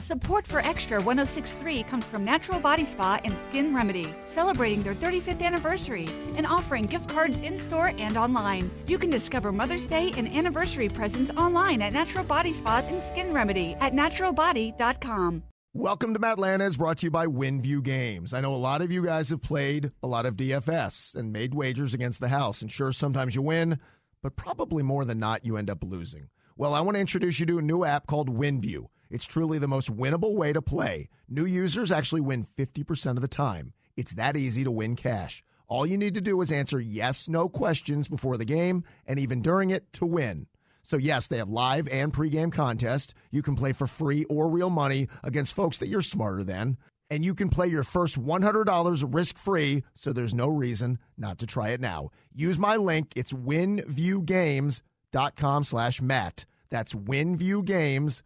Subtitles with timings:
[0.00, 5.42] Support for Extra 1063 comes from Natural Body Spa and Skin Remedy, celebrating their 35th
[5.42, 8.70] anniversary and offering gift cards in store and online.
[8.86, 13.34] You can discover Mother's Day and anniversary presents online at Natural Body Spa and Skin
[13.34, 15.42] Remedy at naturalbody.com.
[15.74, 18.32] Welcome to Matlanta is brought to you by WinView Games.
[18.32, 21.54] I know a lot of you guys have played a lot of DFS and made
[21.54, 22.62] wagers against the house.
[22.62, 23.78] And sure, sometimes you win,
[24.22, 26.30] but probably more than not, you end up losing.
[26.56, 28.86] Well, I want to introduce you to a new app called WinView.
[29.10, 31.08] It's truly the most winnable way to play.
[31.28, 33.72] New users actually win 50% of the time.
[33.96, 35.42] It's that easy to win cash.
[35.66, 39.42] All you need to do is answer yes, no questions before the game and even
[39.42, 40.46] during it to win.
[40.82, 43.12] So, yes, they have live and pregame contests.
[43.30, 46.76] You can play for free or real money against folks that you're smarter than.
[47.10, 51.46] And you can play your first $100 risk free, so there's no reason not to
[51.46, 52.10] try it now.
[52.32, 53.12] Use my link.
[53.16, 56.44] It's winviewgames.com slash Matt.
[56.70, 58.22] That's winviewgames.com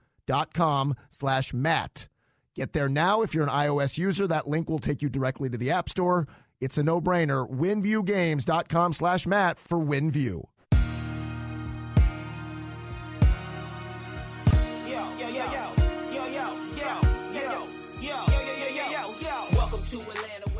[1.10, 2.08] slash Matt.
[2.54, 3.22] Get there now.
[3.22, 6.28] If you're an iOS user, that link will take you directly to the App Store.
[6.60, 7.50] It's a no brainer.
[7.50, 10.44] Winviewgames.com slash Matt for WinView.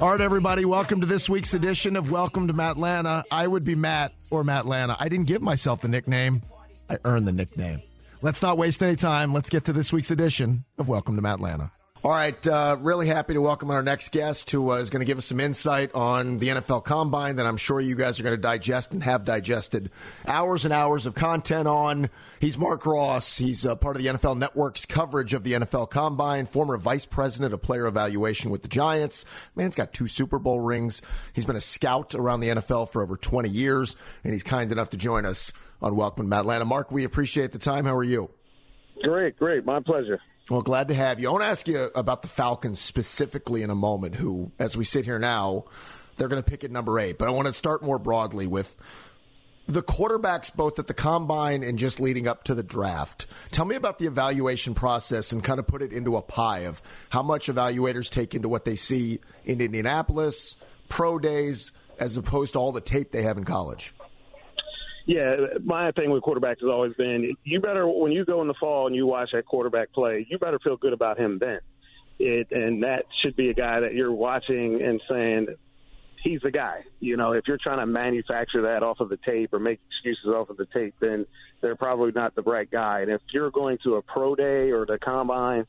[0.01, 3.23] All right, everybody, welcome to this week's edition of Welcome to Matlanta.
[3.31, 4.97] I would be Matt or Matlanta.
[4.99, 6.43] I didn't give myself the nickname,
[6.91, 7.81] I earned the nickname.
[8.25, 9.35] Let's not waste any time.
[9.35, 11.73] Let's get to this week's edition of Welcome to Atlanta.
[12.03, 15.05] All right, uh, really happy to welcome our next guest who uh, is going to
[15.05, 18.35] give us some insight on the NFL Combine that I'm sure you guys are going
[18.35, 19.91] to digest and have digested
[20.27, 22.09] hours and hours of content on.
[22.41, 23.37] He's Marc Ross.
[23.37, 27.53] He's uh, part of the NFL Network's coverage of the NFL Combine, former vice president
[27.53, 29.27] of player evaluation with the Giants.
[29.55, 31.03] Man's got two Super Bowl rings.
[31.35, 34.89] He's been a scout around the NFL for over 20 years, and he's kind enough
[34.91, 36.65] to join us on Welcome to Atlanta.
[36.65, 37.85] Marc, we appreciate the time.
[37.85, 38.31] How are you?
[39.03, 39.65] Great, great.
[39.65, 40.21] My pleasure.
[40.51, 41.29] Well, glad to have you.
[41.29, 44.85] I want to ask you about the Falcons specifically in a moment, who, as we
[44.85, 45.65] sit here now,
[46.17, 47.19] they're going to pick at number eight.
[47.19, 48.77] But I want to start more broadly with
[49.67, 53.27] the quarterbacks, both at the combine and just leading up to the draft.
[53.51, 56.83] Tell me about the evaluation process and kind of put it into a pie of
[57.09, 62.59] how much evaluators take into what they see in Indianapolis, pro days, as opposed to
[62.59, 63.95] all the tape they have in college.
[65.07, 68.55] Yeah, my thing with quarterbacks has always been you better when you go in the
[68.55, 71.61] fall and you watch that quarterback play, you better feel good about him then.
[72.19, 75.49] It and that should be a guy that you're watching and saying
[76.23, 76.85] he's the guy.
[77.01, 80.27] You know, if you're trying to manufacture that off of the tape or make excuses
[80.27, 81.27] off of the tape, then
[81.61, 83.01] they're probably not the right guy.
[83.01, 85.67] And if you're going to a pro day or the combine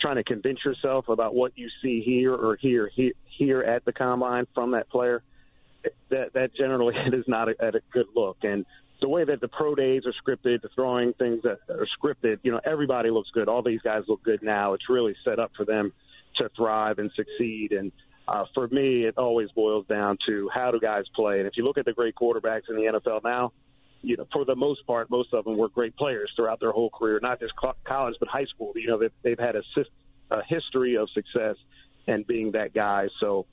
[0.00, 3.92] trying to convince yourself about what you see here or here here, here at the
[3.92, 5.22] combine from that player,
[6.10, 8.38] that that generally is not a, a good look.
[8.42, 8.64] And
[9.00, 12.52] the way that the pro days are scripted, the throwing things that are scripted, you
[12.52, 13.48] know, everybody looks good.
[13.48, 14.74] All these guys look good now.
[14.74, 15.92] It's really set up for them
[16.36, 17.72] to thrive and succeed.
[17.72, 17.92] And
[18.28, 21.38] uh, for me, it always boils down to how do guys play.
[21.38, 23.52] And if you look at the great quarterbacks in the NFL now,
[24.02, 26.90] you know, for the most part, most of them were great players throughout their whole
[26.90, 27.52] career, not just
[27.84, 28.72] college but high school.
[28.74, 29.62] You know, they've, they've had a,
[30.30, 31.56] a history of success
[32.06, 33.08] and being that guy.
[33.20, 33.46] So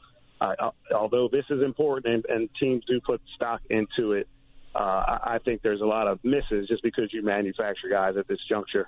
[0.93, 4.27] although this is important and, and teams do put stock into it,
[4.75, 8.39] uh, I think there's a lot of misses just because you manufacture guys at this
[8.47, 8.87] juncture.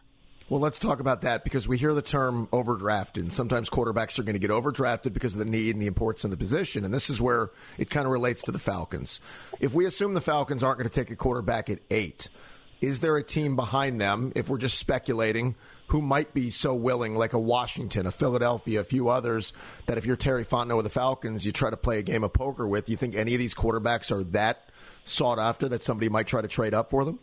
[0.49, 3.17] Well, let's talk about that because we hear the term overdrafted.
[3.17, 6.23] And sometimes quarterbacks are going to get overdrafted because of the need and the importance
[6.23, 6.83] of the position.
[6.83, 9.21] And this is where it kind of relates to the Falcons.
[9.59, 12.29] If we assume the Falcons aren't going to take a quarterback at eight,
[12.81, 15.55] is there a team behind them, if we're just speculating,
[15.89, 19.53] who might be so willing, like a Washington, a Philadelphia, a few others,
[19.87, 22.31] that if you're Terry Fontenot with the Falcons, you try to play a game of
[22.33, 22.89] poker with?
[22.89, 24.69] You think any of these quarterbacks are that
[25.03, 27.19] sought after that somebody might try to trade up for them?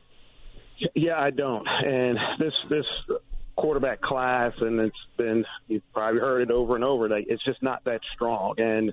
[0.95, 1.67] Yeah, I don't.
[1.67, 2.85] And this this
[3.55, 7.09] quarterback class, and it's been you've probably heard it over and over.
[7.09, 8.55] Like it's just not that strong.
[8.59, 8.93] And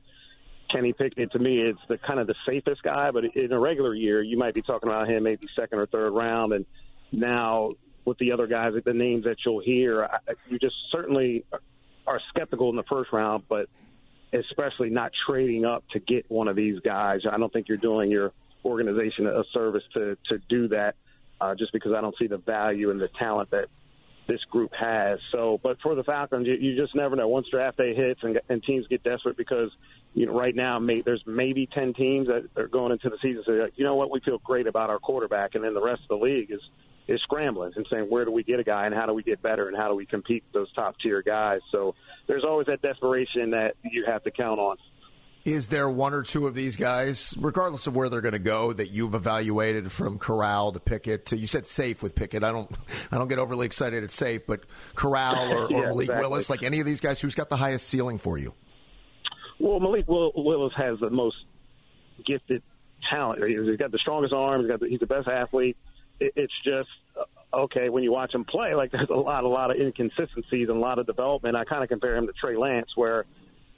[0.71, 3.93] Kenny Pickett to me is the kind of the safest guy, but in a regular
[3.93, 6.65] year, you might be talking about him maybe second or third round, and
[7.11, 7.73] now
[8.05, 10.07] with the other guys, the names that you'll hear,
[10.49, 11.45] you just certainly
[12.05, 13.67] are skeptical in the first round, but
[14.33, 17.21] especially not trading up to get one of these guys.
[17.29, 18.31] I don't think you're doing your
[18.65, 20.95] organization a service to to do that,
[21.39, 23.67] uh, just because I don't see the value and the talent that
[24.27, 25.19] this group has.
[25.31, 27.27] So, but for the Falcons, you, you just never know.
[27.27, 29.69] Once draft day hits and, and teams get desperate because
[30.13, 33.43] you know right now may, there's maybe ten teams that are going into the season.
[33.45, 36.01] So like, you know what, we feel great about our quarterback, and then the rest
[36.09, 36.61] of the league is
[37.07, 39.41] is scrambling and saying where do we get a guy and how do we get
[39.41, 41.59] better and how do we compete with those top tier guys.
[41.71, 41.95] So
[42.27, 44.77] there's always that desperation that you have to count on.
[45.45, 48.71] Is there one or two of these guys, regardless of where they're going to go,
[48.71, 52.45] that you've evaluated from Corral to Pickett to you said safe with Pickett?
[52.45, 52.71] I don't,
[53.11, 54.61] I don't get overly excited at safe, but
[54.95, 56.21] Corral or, yeah, or Malik exactly.
[56.21, 58.53] Willis, like any of these guys, who's got the highest ceiling for you?
[59.59, 61.35] Well, Malik Will- Willis has the most
[62.25, 62.63] gifted
[63.09, 63.43] talent.
[63.43, 64.63] He's got the strongest arms.
[64.63, 65.75] He's got the, he's the best athlete.
[66.25, 66.89] It, it's just
[67.53, 68.75] okay when you watch him play.
[68.75, 71.55] Like there's a lot, a lot of inconsistencies and a lot of development.
[71.55, 73.25] I kind of compare him to Trey Lance, where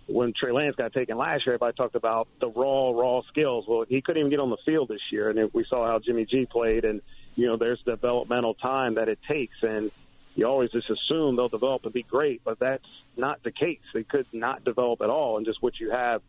[0.08, 3.66] when Trey Lance got taken last year, everybody talked about the raw, raw skills.
[3.68, 6.26] Well, he couldn't even get on the field this year, and we saw how Jimmy
[6.26, 6.86] G played.
[6.86, 7.02] And
[7.36, 9.92] you know, there's developmental time that it takes, and
[10.36, 12.86] you always just assume they'll develop and be great, but that's
[13.18, 13.80] not the case.
[13.94, 16.22] They could not develop at all, and just what you have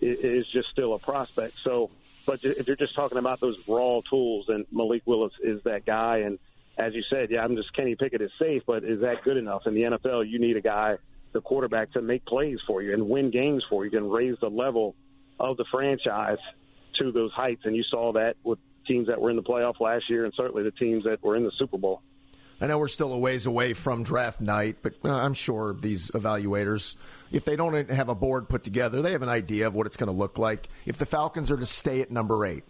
[0.00, 1.54] is just still a prospect.
[1.62, 1.90] So,
[2.26, 6.18] but if you're just talking about those raw tools, and Malik Willis is that guy,
[6.18, 6.38] and
[6.78, 9.66] as you said, yeah, I'm just Kenny Pickett is safe, but is that good enough
[9.66, 10.28] in the NFL?
[10.28, 10.96] You need a guy
[11.32, 14.48] the quarterback to make plays for you and win games for you and raise the
[14.48, 14.96] level
[15.38, 16.38] of the franchise
[16.98, 17.62] to those heights.
[17.64, 20.62] And you saw that with teams that were in the playoff last year and certainly
[20.62, 22.02] the teams that were in the Super Bowl.
[22.60, 26.10] I know we're still a ways away from draft night, but uh, I'm sure these
[26.10, 26.96] evaluators,
[27.30, 29.96] if they don't have a board put together, they have an idea of what it's
[29.96, 30.68] going to look like.
[30.86, 32.64] If the Falcons are to stay at number eight,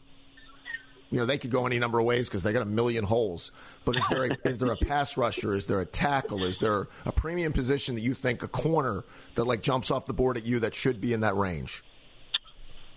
[1.10, 3.50] you know they could go any number of ways because they got a million holes.
[3.84, 5.54] But is there a, is there a pass rusher?
[5.54, 6.44] Is there a tackle?
[6.44, 9.04] Is there a premium position that you think a corner
[9.34, 11.82] that like jumps off the board at you that should be in that range?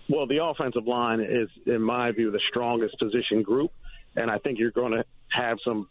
[0.08, 3.72] Well, the offensive line is, in my view, the strongest position group,
[4.16, 5.88] and I think you're going to have some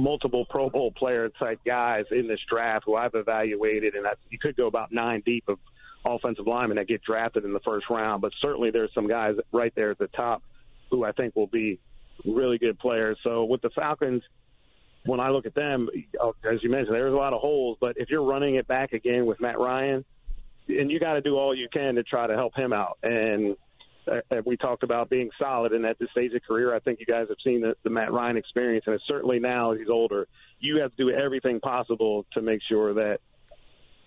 [0.00, 4.38] multiple Pro Bowl player type guys in this draft who I've evaluated, and I, you
[4.38, 5.58] could go about nine deep of
[6.04, 8.22] offensive linemen that get drafted in the first round.
[8.22, 10.42] But certainly, there's some guys right there at the top
[10.90, 11.78] who I think will be
[12.24, 13.18] really good players.
[13.22, 14.22] So with the Falcons,
[15.04, 15.88] when I look at them,
[16.20, 17.78] oh, as you mentioned, there's a lot of holes.
[17.80, 20.04] But if you're running it back again with Matt Ryan,
[20.68, 22.98] and you got to do all you can to try to help him out.
[23.02, 23.56] And
[24.10, 27.06] uh, we talked about being solid, and at this stage of career, I think you
[27.06, 30.26] guys have seen the, the Matt Ryan experience, and it's certainly now he's older,
[30.58, 33.20] you have to do everything possible to make sure that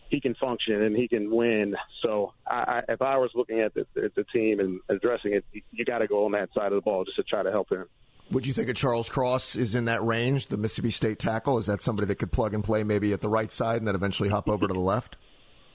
[0.09, 1.75] he can function and he can win.
[2.03, 5.45] So, I, I, if I was looking at the, at the team and addressing it,
[5.71, 7.71] you got to go on that side of the ball just to try to help
[7.71, 7.85] him.
[8.31, 11.57] Would you think of Charles Cross is in that range, the Mississippi State tackle?
[11.57, 13.95] Is that somebody that could plug and play maybe at the right side and then
[13.95, 15.17] eventually hop over to the left?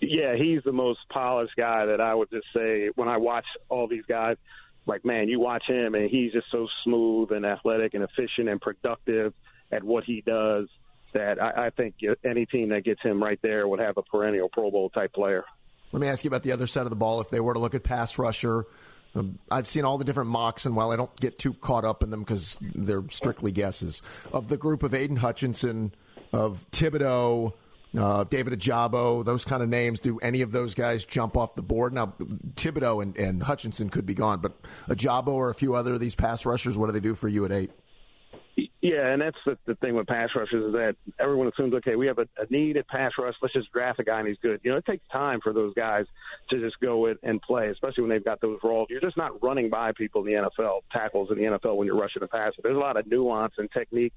[0.00, 3.88] Yeah, he's the most polished guy that I would just say when I watch all
[3.88, 4.36] these guys.
[4.86, 8.60] Like, man, you watch him and he's just so smooth and athletic and efficient and
[8.60, 9.34] productive
[9.70, 10.68] at what he does
[11.12, 14.48] that I, I think any team that gets him right there would have a perennial
[14.48, 15.44] Pro Bowl type player.
[15.92, 17.20] Let me ask you about the other side of the ball.
[17.20, 18.66] If they were to look at pass rusher,
[19.14, 22.02] um, I've seen all the different mocks, and while I don't get too caught up
[22.02, 24.02] in them because they're strictly guesses,
[24.32, 25.92] of the group of Aidan Hutchinson,
[26.32, 27.54] of Thibodeaux,
[27.96, 31.62] uh, David Ojabo, those kind of names, do any of those guys jump off the
[31.62, 31.92] board?
[31.92, 32.14] Now,
[32.54, 36.14] Thibodeaux and, and Hutchinson could be gone, but Ojabo or a few other of these
[36.14, 37.70] pass rushers, what do they do for you at eight?
[38.80, 42.06] Yeah, and that's the, the thing with pass rushers is that everyone assumes, okay, we
[42.06, 43.34] have a, a need at pass rush.
[43.40, 44.60] Let's just draft a guy and he's good.
[44.62, 46.06] You know, it takes time for those guys
[46.50, 48.88] to just go in and play, especially when they've got those roles.
[48.90, 51.98] You're just not running by people in the NFL, tackles in the NFL when you're
[51.98, 52.60] rushing a passer.
[52.62, 54.12] There's a lot of nuance and technique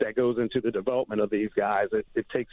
[0.00, 1.88] that goes into the development of these guys.
[1.92, 2.52] It, it takes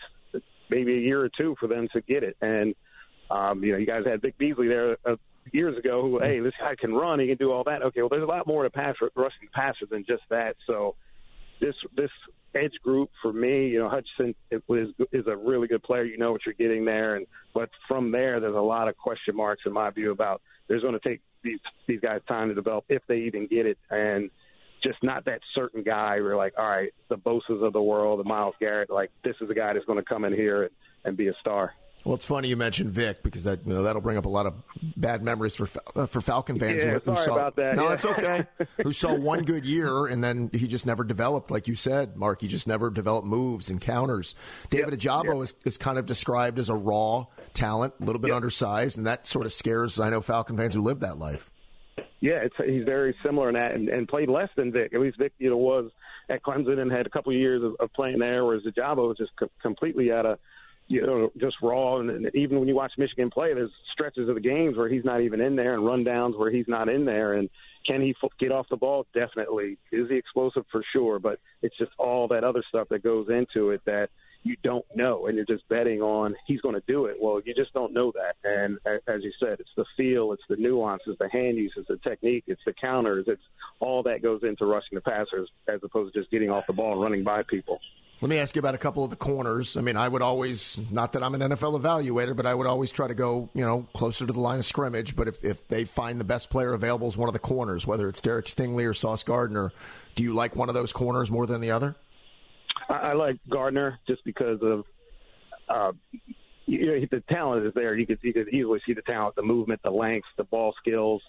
[0.69, 2.37] maybe a year or two for them to get it.
[2.41, 2.75] And,
[3.29, 5.15] um, you know, you guys had Vic Beasley there uh,
[5.51, 7.81] years ago who, hey, this guy can run, he can do all that.
[7.83, 10.55] Okay, well, there's a lot more to pass rushing passer than just that.
[10.67, 10.95] So,
[11.61, 12.11] this this
[12.53, 16.03] edge group for me, you know, Hutchinson is is a really good player.
[16.03, 19.35] You know what you're getting there, and but from there, there's a lot of question
[19.35, 22.85] marks in my view about there's going to take these these guys time to develop
[22.89, 24.29] if they even get it, and
[24.85, 26.19] just not that certain guy.
[26.19, 29.49] We're like, all right, the Bosa's of the world, the Myles Garrett, like this is
[29.49, 30.71] a guy that's going to come in here and,
[31.03, 31.73] and be a star.
[32.05, 34.45] Well, it's funny you mentioned Vic because that you know, that'll bring up a lot
[34.45, 34.53] of
[34.95, 37.33] bad memories for uh, for Falcon fans yeah, who, who sorry saw.
[37.33, 37.75] About that.
[37.75, 37.93] No, yeah.
[37.93, 38.45] it's okay.
[38.83, 42.41] who saw one good year and then he just never developed, like you said, Marc.
[42.41, 44.35] He just never developed moves and counters.
[44.69, 45.13] David yep.
[45.25, 45.43] Ojabo yep.
[45.43, 47.25] is, is kind of described as a raw
[47.55, 48.35] talent, a little bit yep.
[48.35, 51.49] undersized, and that sort of scares I know Falcon fans who live that life.
[52.21, 54.93] Yeah, it's he's very similar in that, and, and played less than Vic.
[54.93, 55.91] At least Vic, you know, was
[56.29, 59.17] at Clemson and had a couple of years of, of playing there, whereas Ojabo was
[59.17, 60.39] just co- completely out of
[60.87, 61.97] you know, just raw.
[61.97, 65.05] And, and even when you watch Michigan play, there's stretches of the games where he's
[65.05, 67.33] not even in there, and rundowns where he's not in there.
[67.33, 67.49] And
[67.89, 69.05] can he f- get off the ball?
[69.13, 69.77] Definitely.
[69.91, 71.19] Is he explosive for sure?
[71.19, 74.09] But it's just all that other stuff that goes into it that
[74.45, 77.17] you don't know, and you're just betting on he's going to do it.
[77.19, 78.35] Well, you just don't know that.
[78.43, 81.97] And as you said, it's the feel, it's the nuances, the hand use, it's the
[81.97, 83.41] technique, it's the counters, it's
[83.79, 86.93] all that goes into rushing the passers as opposed to just getting off the ball
[86.93, 87.79] and running by people.
[88.21, 89.75] Let me ask you about a couple of the corners.
[89.75, 92.91] I mean, I would always, not that I'm an NFL evaluator, but I would always
[92.91, 95.15] try to go, you know, closer to the line of scrimmage.
[95.15, 98.07] But if, if they find the best player available as one of the corners, whether
[98.07, 99.73] it's Derek Stingley or Sauce Gardner,
[100.13, 101.95] do you like one of those corners more than the other?
[102.95, 104.85] I, I like Gardner just because of
[105.69, 105.91] uh,
[106.65, 107.95] you know, the talent is there.
[107.95, 111.21] You could you could easily see the talent, the movement, the length, the ball skills,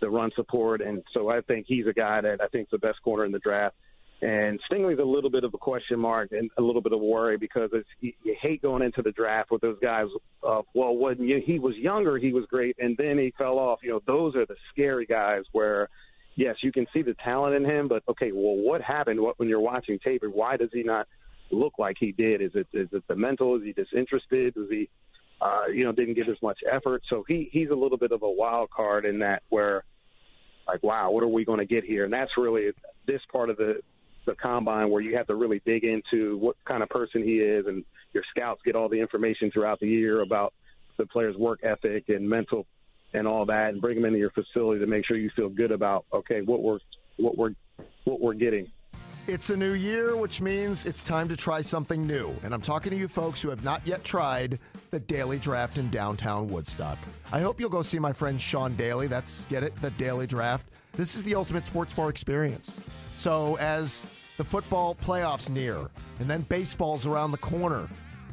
[0.00, 2.78] the run support, and so I think he's a guy that I think is the
[2.78, 3.74] best corner in the draft.
[4.22, 7.36] And Stingley's a little bit of a question mark and a little bit of worry
[7.36, 10.06] because it's, you, you hate going into the draft with those guys.
[10.42, 13.80] Uh, well, when you, he was younger, he was great, and then he fell off.
[13.82, 15.90] You know, those are the scary guys where,
[16.36, 19.48] yes, you can see the talent in him, but okay, well, what happened what, when
[19.48, 20.22] you're watching tape?
[20.22, 21.08] Why does he not
[21.50, 22.40] look like he did?
[22.40, 23.56] Is it is it the mental?
[23.56, 24.56] Is he disinterested?
[24.56, 24.88] Is he,
[25.40, 27.02] uh, you know, didn't give as much effort?
[27.08, 29.84] So he he's a little bit of a wild card in that where,
[30.68, 32.04] like, wow, what are we going to get here?
[32.04, 32.70] And that's really
[33.06, 33.80] this part of the
[34.26, 37.66] the combine where you have to really dig into what kind of person he is,
[37.66, 40.52] and your scouts get all the information throughout the year about
[40.98, 42.66] the player's work ethic and mental
[43.16, 45.72] and all that, and bring them into your facility to make sure you feel good
[45.72, 46.78] about okay what we're
[47.16, 47.54] what we're
[48.04, 48.70] what we're getting.
[49.26, 52.32] It's a new year, which means it's time to try something new.
[52.44, 54.60] And I'm talking to you folks who have not yet tried
[54.92, 56.96] the Daily Draft in downtown Woodstock.
[57.32, 59.08] I hope you'll go see my friend Sean Daly.
[59.08, 60.68] That's, get it, the Daily Draft.
[60.92, 62.80] This is the ultimate sports bar experience.
[63.14, 64.04] So, as
[64.36, 65.88] the football playoffs near,
[66.20, 67.88] and then baseball's around the corner,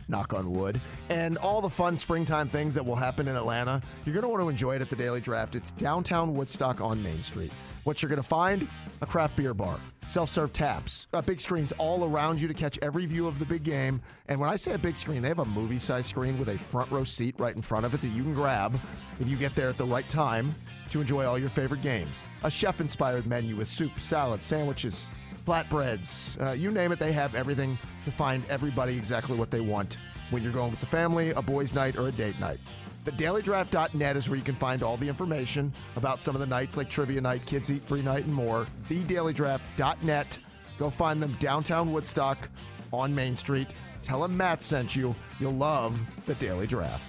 [0.08, 0.80] knock on wood,
[1.10, 4.42] and all the fun springtime things that will happen in Atlanta, you're going to want
[4.42, 5.56] to enjoy it at the Daily Draft.
[5.56, 7.52] It's downtown Woodstock on Main Street.
[7.84, 8.68] What you're going to find?
[9.02, 12.80] A craft beer bar, self serve taps, uh, big screens all around you to catch
[12.82, 14.02] every view of the big game.
[14.30, 16.58] And when I say a big screen, they have a movie size screen with a
[16.58, 18.80] front row seat right in front of it that you can grab
[19.20, 20.56] if you get there at the right time
[20.92, 22.24] to enjoy all your favorite games.
[22.44, 25.10] A chef inspired menu with soup, salad, sandwiches,
[25.46, 29.98] flatbreads, uh, you name it, they have everything to find everybody exactly what they want
[30.30, 32.60] when you're going with the family, a boys' night, or a date night.
[33.06, 36.78] The dailydraft.net is where you can find all the information about some of the nights
[36.78, 38.66] like Trivia Night, Kids Eat Free Night, and more.
[38.90, 40.38] TheDailyDraft.net.
[40.80, 42.50] Go find them downtown Woodstock
[42.94, 43.68] on Main Street.
[44.02, 45.14] Tell them Matt sent you.
[45.40, 47.04] You'll love the Daily Draft.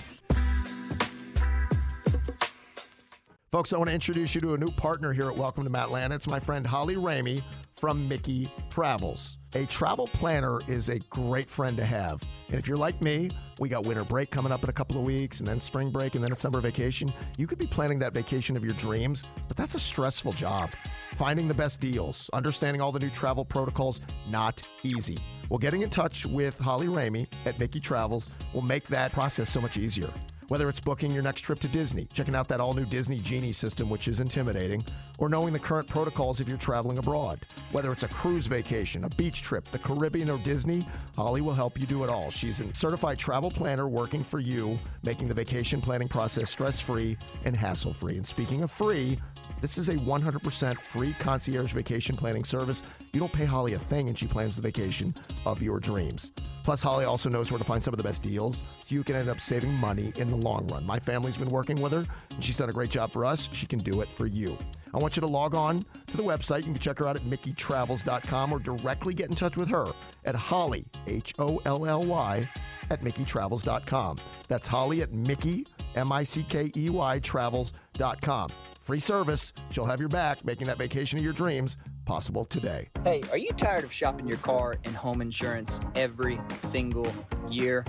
[3.52, 6.12] Folks, I want to introduce you to a new partner here at Welcome to Matlanta.
[6.12, 7.40] It's my friend Holly Ramey
[7.84, 9.36] from Mickey Travels.
[9.54, 12.22] A travel planner is a great friend to have.
[12.48, 15.02] And if you're like me, we got winter break coming up in a couple of
[15.02, 17.12] weeks, and then spring break, and then a summer vacation.
[17.36, 20.70] You could be planning that vacation of your dreams, but that's a stressful job.
[21.16, 24.00] Finding the best deals, understanding all the new travel protocols,
[24.30, 25.18] not easy.
[25.50, 29.60] Well, getting in touch with Holly Ramey at Mickey Travels will make that process so
[29.60, 30.10] much easier.
[30.48, 33.52] Whether it's booking your next trip to Disney, checking out that all new Disney Genie
[33.52, 34.84] system, which is intimidating,
[35.18, 37.46] or knowing the current protocols if you're traveling abroad.
[37.72, 40.86] Whether it's a cruise vacation, a beach trip, the Caribbean, or Disney,
[41.16, 42.30] Holly will help you do it all.
[42.30, 47.16] She's a certified travel planner working for you, making the vacation planning process stress free
[47.44, 48.16] and hassle free.
[48.16, 49.18] And speaking of free,
[49.60, 52.82] this is a 100% free concierge vacation planning service.
[53.12, 55.14] You don't pay Holly a thing, and she plans the vacation
[55.46, 56.32] of your dreams.
[56.64, 59.16] Plus, Holly also knows where to find some of the best deals, so you can
[59.16, 60.84] end up saving money in the long run.
[60.84, 63.48] My family's been working with her, and she's done a great job for us.
[63.52, 64.58] She can do it for you.
[64.94, 66.58] I want you to log on to the website.
[66.58, 69.86] You can check her out at MickeyTravels.com or directly get in touch with her
[70.24, 72.48] at Holly, H O L L Y,
[72.90, 74.18] at MickeyTravels.com.
[74.46, 78.50] That's Holly at Mickey, M I C K E Y, travels.com.
[78.84, 79.52] Free service.
[79.70, 82.90] She'll have your back, making that vacation of your dreams possible today.
[83.02, 87.10] Hey, are you tired of shopping your car and home insurance every single
[87.50, 87.86] year?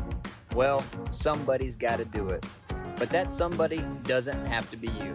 [0.55, 2.45] Well, somebody's got to do it.
[2.95, 5.11] But that somebody doesn't have to be you.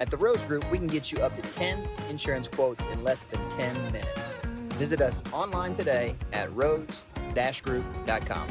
[0.00, 3.26] At the Rhodes Group, we can get you up to 10 insurance quotes in less
[3.26, 4.34] than 10 minutes.
[4.74, 8.48] Visit us online today at rhodes-group.com.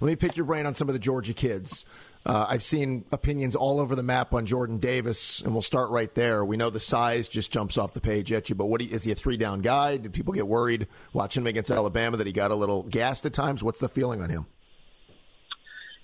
[0.00, 1.84] Let me pick your brain on some of the Georgia kids.
[2.26, 6.12] Uh, I've seen opinions all over the map on Jordan Davis, and we'll start right
[6.14, 6.42] there.
[6.44, 9.04] We know the size just jumps off the page at you, but what you, is
[9.04, 9.98] he a three down guy?
[9.98, 13.34] Did people get worried watching him against Alabama that he got a little gassed at
[13.34, 13.62] times?
[13.62, 14.46] What's the feeling on him?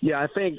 [0.01, 0.59] Yeah, I think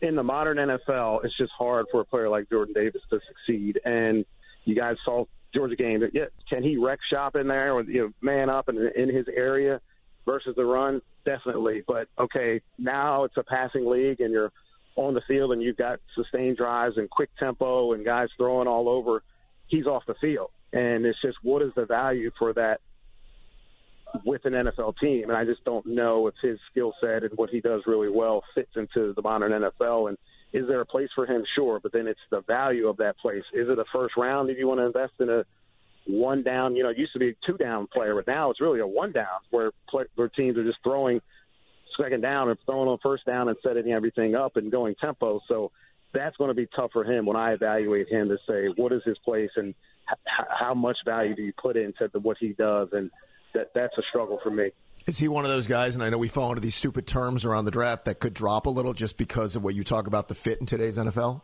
[0.00, 3.80] in the modern NFL, it's just hard for a player like Jordan Davis to succeed.
[3.84, 4.24] And
[4.64, 6.02] you guys saw Georgia game.
[6.12, 9.26] Yeah, can he wreck shop in there or you know man up in, in his
[9.28, 9.80] area
[10.24, 11.00] versus the run?
[11.24, 11.82] Definitely.
[11.86, 14.52] But okay, now it's a passing league, and you're
[14.96, 18.88] on the field and you've got sustained drives and quick tempo and guys throwing all
[18.88, 19.22] over.
[19.68, 22.80] He's off the field, and it's just what is the value for that
[24.24, 27.50] with an NFL team, and I just don't know if his skill set and what
[27.50, 30.08] he does really well fits into the modern NFL.
[30.08, 30.18] And
[30.52, 31.44] is there a place for him?
[31.56, 33.42] Sure, but then it's the value of that place.
[33.52, 35.44] Is it a first round if you want to invest in a
[36.06, 36.76] one down.
[36.76, 38.86] You know, it used to be a two down player, but now it's really a
[38.86, 41.20] one down where play, where teams are just throwing
[42.00, 45.40] second down and throwing on first down and setting everything up and going tempo.
[45.48, 45.72] So
[46.12, 49.02] that's going to be tough for him when I evaluate him to say what is
[49.04, 49.74] his place and
[50.10, 53.10] h- how much value do you put into the, what he does, and
[53.54, 54.70] that that's a struggle for me.
[55.06, 55.94] Is he one of those guys?
[55.94, 58.66] And I know we fall into these stupid terms around the draft that could drop
[58.66, 61.42] a little just because of what you talk about the fit in today's NFL.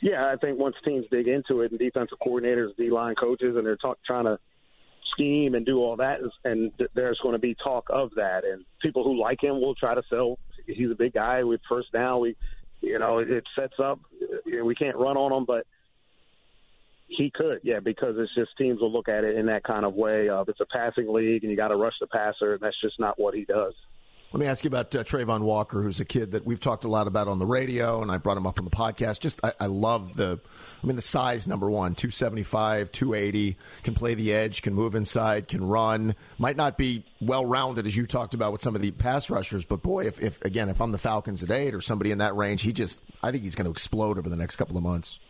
[0.00, 3.66] Yeah, I think once teams dig into it and defensive coordinators, D line coaches, and
[3.66, 4.38] they're talk, trying to
[5.14, 8.44] scheme and do all that, and there's going to be talk of that.
[8.44, 10.38] And people who like him will try to sell.
[10.66, 12.20] He's a big guy with first down.
[12.20, 12.36] We,
[12.80, 14.00] you know, it sets up.
[14.22, 15.66] Uh, we can't run on him, but
[17.08, 19.94] he could, yeah, because it's just teams will look at it in that kind of
[19.94, 22.80] way of it's a passing league and you got to rush the passer, and that's
[22.80, 23.74] just not what he does.
[24.34, 26.88] Let me ask you about uh, Travon Walker, who's a kid that we've talked a
[26.88, 29.20] lot about on the radio, and I brought him up on the podcast.
[29.20, 30.40] Just, I, I love the,
[30.82, 35.46] I mean, the size, number one, 275, 280, can play the edge, can move inside,
[35.46, 36.16] can run.
[36.36, 39.64] Might not be well rounded, as you talked about with some of the pass rushers,
[39.64, 42.34] but boy, if, if, again, if I'm the Falcons at eight or somebody in that
[42.34, 45.20] range, he just, I think he's going to explode over the next couple of months.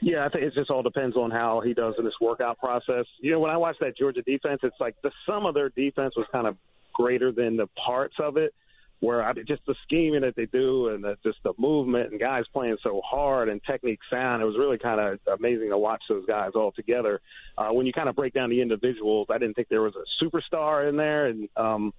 [0.00, 3.04] Yeah, I think it just all depends on how he does in this workout process.
[3.20, 6.14] You know, when I watch that Georgia defense, it's like the sum of their defense
[6.16, 6.56] was kind of
[6.92, 8.54] greater than the parts of it.
[9.00, 12.44] Where I just the scheming that they do and the, just the movement and guys
[12.52, 16.24] playing so hard and technique sound, it was really kind of amazing to watch those
[16.24, 17.20] guys all together.
[17.58, 20.24] Uh, when you kind of break down the individuals, I didn't think there was a
[20.24, 21.92] superstar in there, and um,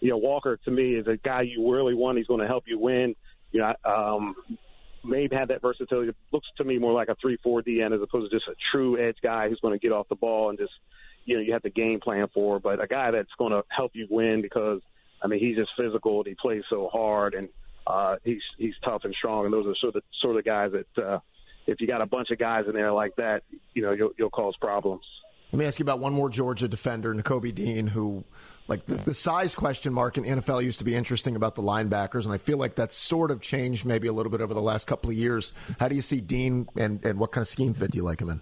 [0.00, 2.16] you know Walker to me is a guy you really want.
[2.16, 3.14] He's going to help you win.
[3.52, 4.34] You know, um,
[5.04, 6.08] maybe have that versatility.
[6.08, 8.98] It looks to me more like a three-four DN as opposed to just a true
[8.98, 10.72] edge guy who's going to get off the ball and just
[11.26, 12.58] you know you have to game plan for.
[12.58, 14.80] But a guy that's going to help you win because
[15.22, 17.48] I mean he's just physical and he plays so hard and
[17.86, 19.44] uh, he's he's tough and strong.
[19.44, 21.18] And those are sort of sort of guys that uh,
[21.66, 23.42] if you got a bunch of guys in there like that,
[23.74, 25.04] you know you'll, you'll cause problems.
[25.52, 28.24] Let me ask you about one more Georgia defender, Nakobe Dean, who
[28.68, 32.24] like the, the, size question mark in NFL used to be interesting about the linebackers,
[32.24, 34.88] and I feel like that's sort of changed maybe a little bit over the last
[34.88, 35.52] couple of years.
[35.78, 38.20] How do you see Dean, and, and what kind of scheme fit do you like
[38.20, 38.40] him in?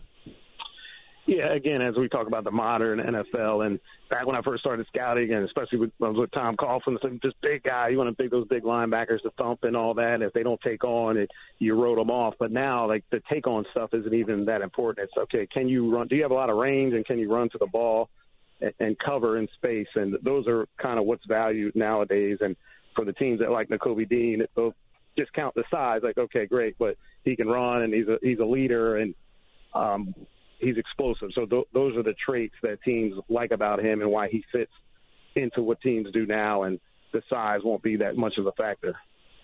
[1.26, 4.87] Yeah, again, as we talk about the modern NFL, and back when I first started
[4.88, 8.23] scouting, and especially with, I was with Tom Coughlin, just big guy, you want to
[8.23, 10.21] pick those big linebackers to thump and all that.
[10.21, 12.35] If they don't take on, it, you wrote them off.
[12.38, 15.08] But now, like the take on stuff isn't even that important.
[15.08, 15.47] It's okay.
[15.47, 16.08] Can you run?
[16.08, 18.10] Do you have a lot of range, and can you run to the ball
[18.60, 19.89] and, and cover in space?
[19.95, 22.39] And those are kind of what's valued nowadays.
[22.43, 22.54] And
[22.95, 24.75] for the teams that like Nakobe Dean, they'll
[25.17, 26.02] just count the size.
[26.02, 29.15] Like, okay, great, but he can run, and he's a he's a leader, and
[29.73, 30.15] um,
[30.58, 31.30] he's explosive.
[31.34, 34.73] So th- those are the traits that teams like about him and why he fits
[35.34, 36.62] into what teams do now.
[36.62, 36.80] And
[37.12, 38.95] the size won't be that much of a factor.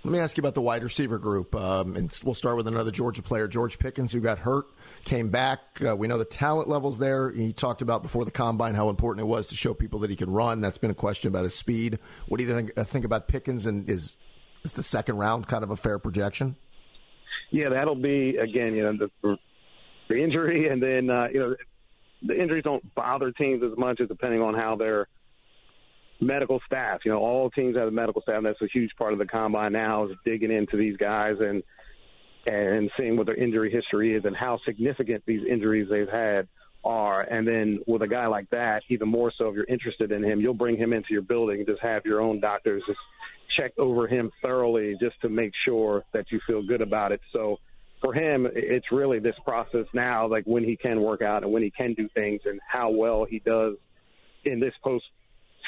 [0.03, 2.91] Let me ask you about the wide receiver group, um, and we'll start with another
[2.91, 4.65] Georgia player, George Pickens, who got hurt,
[5.05, 5.61] came back.
[5.87, 7.31] Uh, we know the talent levels there.
[7.31, 10.17] He talked about before the combine how important it was to show people that he
[10.17, 10.63] could run.
[10.63, 11.99] That's been a question about his speed.
[12.29, 14.17] What do you think, uh, think about Pickens, and is
[14.65, 16.57] is the second round kind of a fair projection?
[17.51, 18.75] Yeah, that'll be again.
[18.75, 19.37] You know, the
[20.11, 21.55] the injury, and then uh, you know
[22.23, 25.09] the injuries don't bother teams as much as depending on how their
[26.21, 27.01] medical staff.
[27.05, 28.37] You know, all teams have a medical staff.
[28.37, 31.63] And that's a huge part of the combine now is digging into these guys and
[32.47, 36.49] and seeing what their injury history is and how significant these injuries they've had
[36.83, 37.21] are.
[37.21, 40.41] And then with a guy like that, even more so if you're interested in him,
[40.41, 42.99] you'll bring him into your building just have your own doctors just
[43.59, 47.21] check over him thoroughly just to make sure that you feel good about it.
[47.33, 47.59] So
[48.01, 51.63] for him, it's really this process now, like when he can work out and when
[51.63, 53.75] he can do things and how well he does
[54.45, 55.05] in this post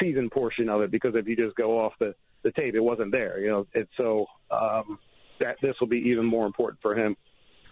[0.01, 0.91] season portion of it.
[0.91, 3.67] Because if you just go off the, the tape, it wasn't there, you know.
[3.75, 4.99] It's so um,
[5.41, 7.17] that this will be even more important for him.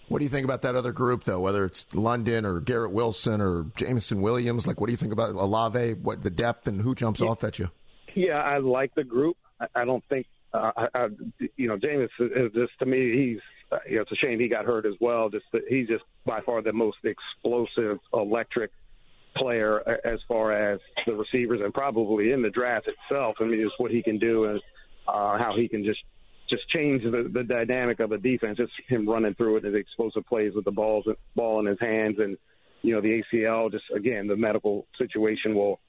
[0.09, 1.41] What do you think about that other group, though?
[1.41, 5.31] Whether it's London or Garrett Wilson or Jameson Williams, like what do you think about
[5.31, 5.95] Olave?
[5.95, 7.29] What the depth and who jumps yeah.
[7.29, 7.71] off at you?
[8.15, 9.37] Yeah, I like the group.
[9.61, 11.07] I, I don't think, uh, I, I,
[11.57, 13.41] you know, James is just to me, he's
[13.89, 15.29] you know, it's a shame he got hurt as well.
[15.29, 18.71] Just he's just by far the most explosive, electric
[19.37, 23.37] player as far as the receivers and probably in the draft itself.
[23.41, 24.61] I mean, just what he can do and
[25.07, 26.01] uh, how he can just
[26.49, 28.59] just change the, the dynamic of the defense.
[28.59, 31.07] Just him running through it, his explosive plays with the balls
[31.37, 32.37] ball in his hands, and
[32.83, 33.71] you know the ACL.
[33.71, 35.81] Just again, the medical situation will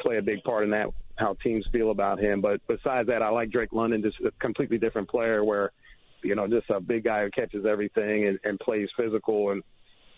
[0.00, 2.40] play a big part in that how teams feel about him.
[2.40, 5.70] But besides that, I like Drake London, just a completely different player where
[6.24, 9.50] you know, just a big guy who catches everything and, and plays physical.
[9.50, 9.62] And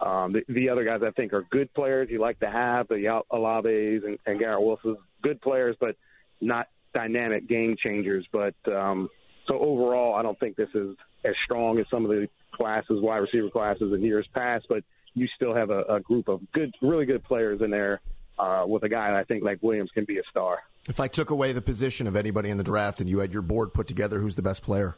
[0.01, 2.09] um, the, the other guys I think are good players.
[2.11, 5.97] You like to have the Olaves and, and Garrett Wilson's good players, but
[6.41, 8.27] not dynamic game changers.
[8.33, 9.09] But um,
[9.49, 13.19] so overall, I don't think this is as strong as some of the classes, wide
[13.19, 14.67] receiver classes in years past.
[14.69, 18.01] But you still have a, a group of good, really good players in there
[18.39, 20.59] uh, with a guy I think like Williams can be a star.
[20.89, 23.43] If I took away the position of anybody in the draft and you had your
[23.43, 24.97] board put together, who's the best player?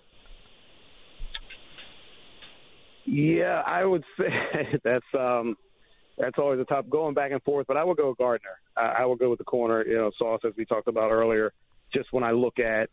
[3.10, 4.28] Yeah, I would say
[4.84, 5.56] that's um,
[6.18, 7.66] that's always a tough going back and forth.
[7.66, 8.58] But I would go Gardner.
[8.76, 9.84] I, I would go with the corner.
[9.86, 11.52] You know, Sauce as we talked about earlier.
[11.92, 12.90] Just when I look at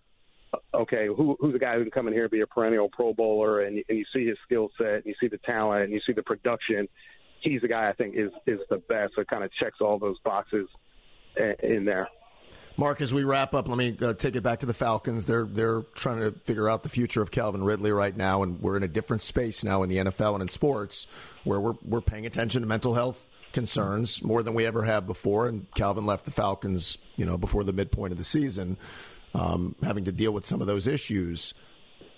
[0.74, 3.14] okay, who, who's a guy who can come in here and be a perennial Pro
[3.14, 6.00] Bowler, and, and you see his skill set, and you see the talent, and you
[6.08, 6.88] see the production.
[7.42, 9.14] He's the guy I think is is the best.
[9.16, 10.68] So kind of checks all those boxes
[11.62, 12.08] in there.
[12.78, 15.26] Marc, as we wrap up, let me uh, take it back to the Falcons.
[15.26, 18.76] They're they're trying to figure out the future of Calvin Ridley right now, and we're
[18.76, 21.08] in a different space now in the NFL and in sports
[21.46, 25.48] where we're we're paying attention to mental health concerns more than we ever have before.
[25.48, 28.76] And Calvin left the Falcons, you know, before the midpoint of the season,
[29.34, 31.54] um, having to deal with some of those issues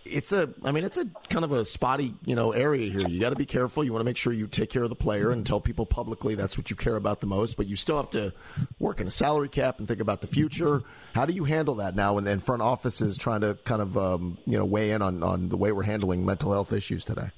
[0.10, 3.08] it's a I mean it's a kind of a spotty you know area here.
[3.08, 3.84] You got to be careful.
[3.84, 6.36] You want to make sure you take care of the player and tell people publicly
[6.36, 7.56] that's what you care about the most.
[7.56, 8.34] But you still have to
[8.80, 10.84] work in a salary cap and think about the future.
[11.14, 12.18] How do you handle that now?
[12.18, 15.22] when then front office is trying to kind of um, you know weigh in on
[15.22, 17.30] on the way we're handling mental health issues today.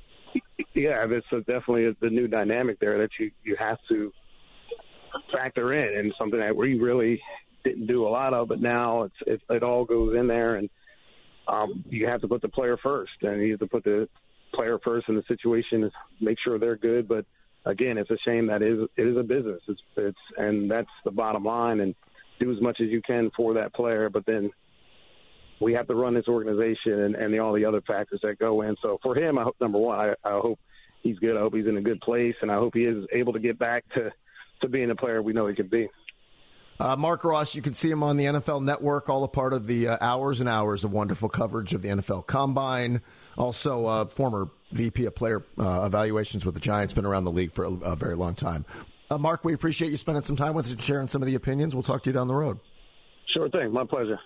[0.73, 4.13] Yeah, it's definitely the new dynamic there that you you have to
[5.33, 7.21] factor in, and something that we really
[7.65, 10.69] didn't do a lot of, but now it's it, it all goes in there and
[11.49, 14.07] um, you have to put the player first, and you have to put the
[14.53, 15.89] player first in the situation,
[16.21, 17.07] make sure they're good.
[17.07, 17.25] But
[17.65, 19.61] again, it's a shame that it is it is a business.
[19.67, 21.79] It's it's and that's the bottom line.
[21.79, 21.95] And
[22.39, 24.49] do as much as you can for that player, but then
[25.61, 28.61] we have to run this organization and, and the, all the other factors that go
[28.61, 28.75] in.
[28.81, 30.57] So for him, I hope number one, I, I hope
[31.03, 31.35] he's good.
[31.35, 33.59] I hope he's in a good place, and I hope he is able to get
[33.59, 34.09] back to
[34.61, 35.87] to being the player we know he can be.
[36.79, 39.67] Uh, Marc Ross, you can see him on the NFL Network, all a part of
[39.67, 43.01] the uh, hours and hours of wonderful coverage of the NFL Combine.
[43.37, 47.51] Also, uh, former VP of player uh, evaluations with the Giants, been around the league
[47.51, 48.65] for a, a very long time.
[49.09, 51.35] Uh, Marc, we appreciate you spending some time with us and sharing some of the
[51.35, 51.73] opinions.
[51.73, 52.59] We'll talk to you down the road.
[53.33, 53.73] Sure thing.
[53.73, 54.19] My pleasure.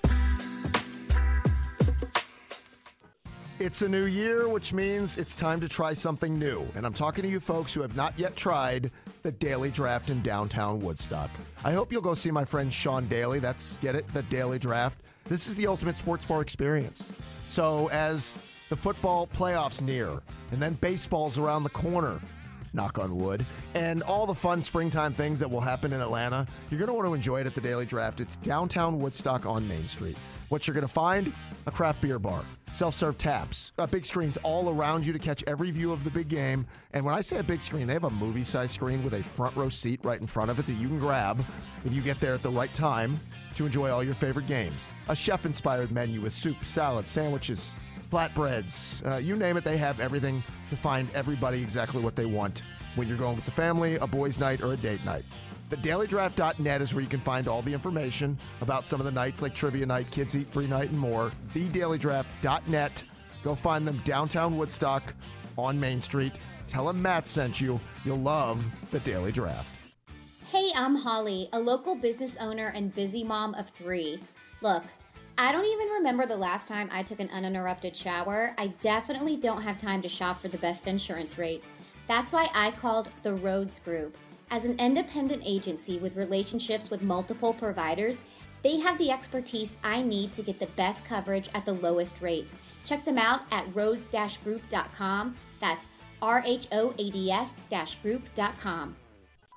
[3.60, 6.68] It's a new year, which means it's time to try something new.
[6.76, 8.92] And I'm talking to you folks who have not yet tried
[9.24, 11.30] the Daily Draft in downtown Woodstock.
[11.64, 13.40] I hope you'll go see my friend Sean Daly.
[13.40, 15.00] That's, get it, the Daily Draft.
[15.26, 17.12] This is the ultimate sports bar experience.
[17.48, 18.38] So, as
[18.70, 22.20] the football playoffs near, and then baseball's around the corner,
[22.74, 26.80] knock on wood, and all the fun springtime things that will happen in Atlanta, you're
[26.80, 28.20] going to want to enjoy it at the Daily Draft.
[28.20, 30.18] It's downtown Woodstock on Main Street.
[30.50, 31.34] What you're going to find
[31.66, 35.44] a craft beer bar, self serve taps, uh, big screens all around you to catch
[35.48, 36.66] every view of the big game.
[36.94, 39.24] And when I say a big screen, they have a movie size screen with a
[39.24, 41.44] front row seat right in front of it that you can grab
[41.86, 43.20] if you get there at the right time
[43.56, 44.88] to enjoy all your favorite games.
[45.10, 47.76] A chef inspired menu with soup, salad, sandwiches,
[48.12, 52.62] flatbreads, uh, you name it, they have everything to find everybody exactly what they want
[52.96, 55.26] when you're going with the family, a boys' night, or a date night.
[55.76, 59.56] TheDailyDraft.net is where you can find all the information about some of the nights like
[59.56, 61.32] Trivia Night, Kids Eat Free Night, and more.
[61.56, 63.04] TheDailyDraft.net.
[63.44, 65.14] Go find them downtown Woodstock
[65.58, 66.34] on Main Street.
[66.68, 67.80] Tell them Matt sent you.
[68.06, 69.70] You'll love the Daily Draft.
[70.52, 74.20] Hey, I'm Holly, a local business owner and busy mom of three.
[74.62, 74.84] Look,
[75.40, 78.54] I don't even remember the last time I took an uninterrupted shower.
[78.60, 81.74] I definitely don't have time to shop for the best insurance rates.
[82.08, 84.16] That's why I called the Rhodes Group.
[84.54, 88.22] As an independent agency with relationships with multiple providers,
[88.62, 92.56] they have the expertise I need to get the best coverage at the lowest rates.
[92.86, 94.08] Check them out at rhodes
[94.44, 95.36] group.com.
[95.60, 95.88] That's
[96.22, 97.62] R H O A D S
[98.04, 98.96] group.com.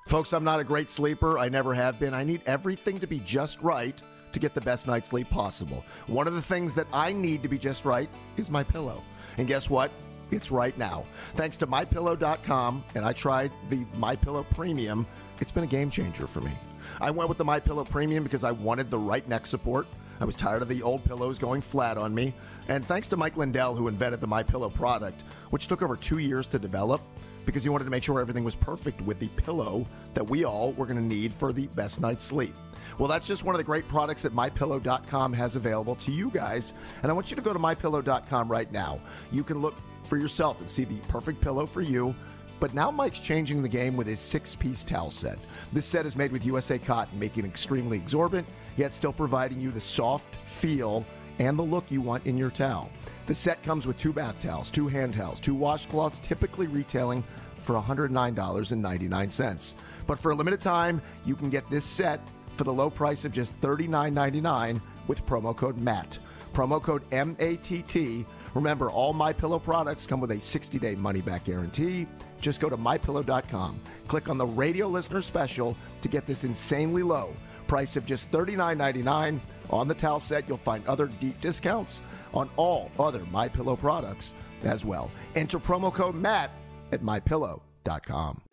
[0.08, 1.38] Folks, I'm not a great sleeper.
[1.38, 2.14] I never have been.
[2.14, 4.00] I need everything to be just right
[4.32, 5.84] to get the best night's sleep possible.
[6.06, 9.02] One of the things that I need to be just right is my pillow.
[9.36, 9.90] And guess what?
[10.30, 11.04] It's right now.
[11.34, 15.06] Thanks to mypillow.com and I tried the MyPillow Premium.
[15.40, 16.52] It's been a game changer for me.
[17.00, 19.86] I went with the MyPillow Premium because I wanted the right neck support.
[20.18, 22.34] I was tired of the old pillows going flat on me.
[22.68, 26.46] And thanks to Mike Lindell who invented the MyPillow product, which took over 2 years
[26.48, 27.00] to develop
[27.44, 30.72] because he wanted to make sure everything was perfect with the pillow that we all
[30.72, 32.54] were going to need for the best night's sleep.
[32.98, 36.74] Well, that's just one of the great products that mypillow.com has available to you guys.
[37.02, 39.00] And I want you to go to mypillow.com right now.
[39.30, 39.74] You can look
[40.06, 42.14] for yourself and see the perfect pillow for you.
[42.58, 45.38] But now Mike's changing the game with his six piece towel set.
[45.72, 49.70] This set is made with USA cotton, making it extremely exorbitant, yet still providing you
[49.70, 51.04] the soft feel
[51.38, 52.90] and the look you want in your towel.
[53.26, 57.22] The set comes with two bath towels, two hand towels, two washcloths, typically retailing
[57.58, 59.74] for $109.99.
[60.06, 62.20] But for a limited time, you can get this set
[62.54, 66.20] for the low price of just $39.99 with promo code MATT.
[66.54, 68.24] Promo code MATT
[68.56, 72.06] Remember, all My Pillow products come with a 60-day money-back guarantee.
[72.40, 73.78] Just go to mypillow.com.
[74.08, 79.40] Click on the radio listener special to get this insanely low price of just $39.99.
[79.68, 82.00] On the towel set, you'll find other deep discounts
[82.32, 85.10] on all other My Pillow products as well.
[85.34, 86.50] Enter promo code MATT
[86.92, 88.45] at mypillow.com.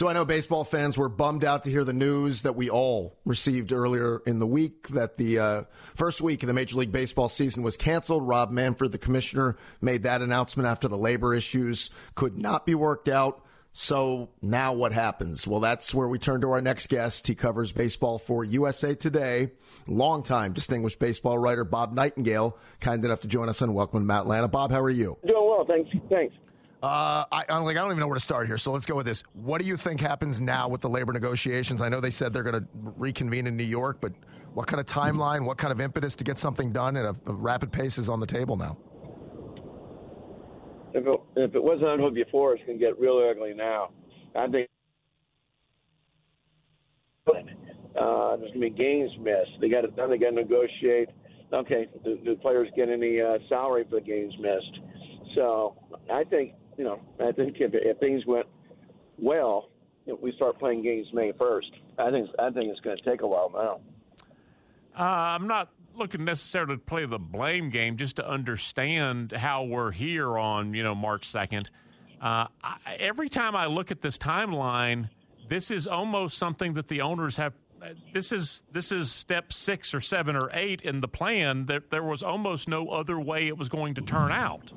[0.00, 3.18] So I know baseball fans were bummed out to hear the news that we all
[3.26, 5.62] received earlier in the week that the uh,
[5.94, 8.26] first week of the Major League Baseball season was canceled.
[8.26, 13.10] Rob Manfred, the commissioner, made that announcement after the labor issues could not be worked
[13.10, 13.44] out.
[13.72, 15.46] So now what happens?
[15.46, 17.26] Well, that's where we turn to our next guest.
[17.26, 19.50] He covers baseball for USA Today.
[19.86, 24.50] Longtime distinguished baseball writer Bob Nightingale, kind enough to join us on Welcome to Matlanta.
[24.50, 25.18] Bob, how are you?
[25.26, 25.90] Doing well, thanks.
[26.08, 26.34] Thanks.
[26.82, 28.56] Uh, I, I'm like, I don't even know where to start here.
[28.56, 29.22] So let's go with this.
[29.34, 31.82] What do you think happens now with the labor negotiations?
[31.82, 32.66] I know they said they're going to
[32.96, 34.12] reconvene in New York, but
[34.54, 37.34] what kind of timeline, what kind of impetus to get something done at a, a
[37.34, 38.78] rapid pace is on the table now?
[40.94, 43.90] If it, if it wasn't ugly before, it's going to get really ugly now.
[44.34, 44.68] I think
[47.28, 49.60] uh, there's going to be games missed.
[49.60, 50.10] They got it done.
[50.10, 51.10] They got to negotiate.
[51.52, 54.80] Okay, do, do players get any uh, salary for the games missed?
[55.34, 55.76] So
[56.12, 58.46] I think you know, I think if, if things went
[59.18, 59.68] well,
[60.22, 61.70] we start playing games May first.
[61.98, 63.80] I think I think it's going to take a while now.
[64.98, 69.90] Uh, I'm not looking necessarily to play the blame game, just to understand how we're
[69.90, 71.68] here on you know March second.
[72.18, 72.46] Uh,
[72.98, 75.10] every time I look at this timeline,
[75.50, 77.52] this is almost something that the owners have.
[78.14, 81.66] This is this is step six or seven or eight in the plan.
[81.66, 84.72] There, there was almost no other way it was going to turn out.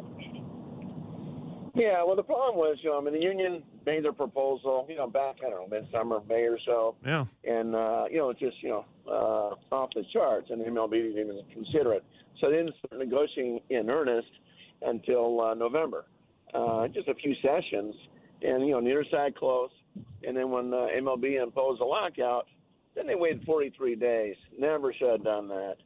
[1.75, 4.95] Yeah, well, the problem was, you know, I mean, the union made their proposal, you
[4.95, 6.95] know, back, I don't know, midsummer, May or so.
[7.03, 7.25] Yeah.
[7.45, 10.91] And, uh, you know, it's just, you know, uh, off the charts, and the MLB
[10.91, 12.03] didn't even consider it.
[12.39, 14.27] So they didn't start negotiating in earnest
[14.83, 16.05] until uh, November.
[16.53, 17.95] Uh, just a few sessions,
[18.43, 19.71] and, you know, neither side close.
[20.27, 22.45] And then when uh, MLB imposed a lockout,
[22.95, 24.35] then they waited 43 days.
[24.59, 25.77] Never should have done that.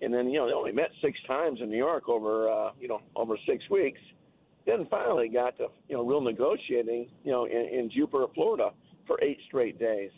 [0.00, 2.88] And then, you know, they only met six times in New York over, uh, you
[2.88, 4.00] know, over six weeks
[4.66, 8.70] then finally got to you know real negotiating you know in, in Jupiter, Florida,
[9.06, 10.10] for eight straight days.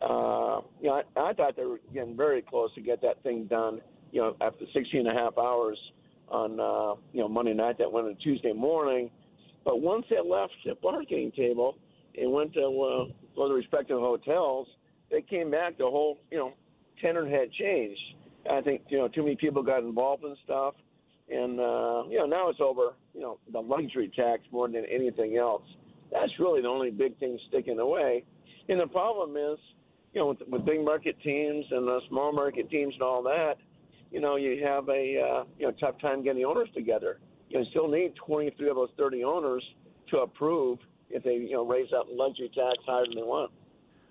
[0.00, 3.46] Uh, you know, I, I thought they were getting very close to get that thing
[3.46, 3.80] done.
[4.12, 5.78] You know, after 16 and a half hours
[6.28, 9.10] on uh, you know Monday night, that went on Tuesday morning.
[9.64, 11.76] But once they left the bargaining table
[12.16, 14.68] and went to uh, to the respective hotels,
[15.10, 15.76] they came back.
[15.78, 16.52] The whole you know
[17.00, 18.00] tenor had changed.
[18.48, 20.74] I think you know too many people got involved in stuff
[21.30, 22.94] and uh, you know now it's over.
[23.18, 25.64] You know the luxury tax more than anything else.
[26.12, 28.22] That's really the only big thing sticking away.
[28.68, 29.58] And the problem is,
[30.14, 33.56] you know, with, with big market teams and the small market teams and all that,
[34.12, 37.18] you know, you have a uh, you know tough time getting the owners together.
[37.48, 39.64] You still need 23 of those 30 owners
[40.10, 40.78] to approve
[41.10, 43.50] if they you know raise that luxury tax higher than they want.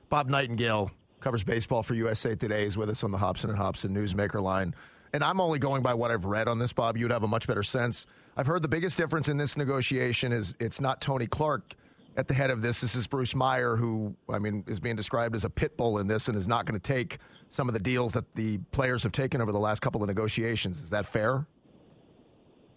[0.10, 0.91] Bob Nightingale
[1.22, 2.65] covers baseball for USA Today.
[2.65, 4.76] is with us on the Hobson and Hobson Newsmaker line
[5.13, 6.98] and I'm only going by what I've read on this, Bob.
[6.98, 8.06] You'd have a much better sense.
[8.36, 11.74] I've heard the biggest difference in this negotiation is it's not Tony Clark
[12.17, 12.82] at the head of this.
[12.82, 16.08] This is Bruce Meyer, who, I mean, is being described as a pit bull in
[16.08, 19.12] this and is not going to take some of the deals that the players have
[19.12, 20.84] taken over the last couple of negotiations.
[20.84, 21.48] Is that fair?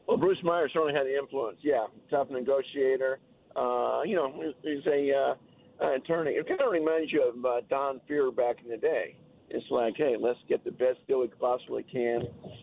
[0.06, 1.58] Well, Bruce Meyer certainly had the influence.
[1.62, 3.18] Yeah, tough negotiator.
[3.56, 5.36] Uh, you know, he's a
[5.80, 6.32] uh, attorney.
[6.32, 9.16] It kind of reminds you of uh, Don Fehr back in the day
[9.50, 12.22] it's like, hey, let's get the best deal we possibly can,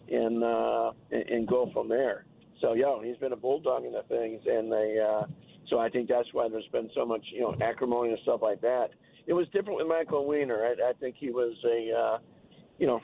[0.09, 2.25] and uh, and, go from there.
[2.61, 4.97] So yeah, he's been a bulldog in the things, and they.
[4.99, 5.23] Uh,
[5.69, 8.61] so I think that's why there's been so much, you know, acrimony and stuff like
[8.61, 8.91] that.
[9.25, 10.63] It was different with Michael Weiner.
[10.63, 12.17] I, I think he was a, uh,
[12.79, 13.01] you know,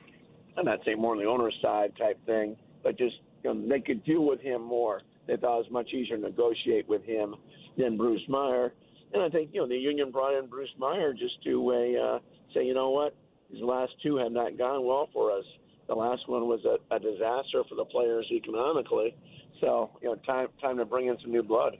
[0.58, 3.82] I'm not saying more on the owner's side type thing, but just you know, they
[3.82, 5.02] could deal with him more.
[5.28, 7.36] They thought it was much easier to negotiate with him
[7.78, 8.74] than Bruce Meyer.
[9.14, 12.20] And I think you know the union brought in Bruce Meyer just to uh,
[12.54, 13.14] say, you know what,
[13.54, 15.46] these last two have not gone well for us.
[15.88, 19.16] The last one was a, a disaster for the players economically.
[19.62, 21.78] So, you know, time time to bring in some new blood.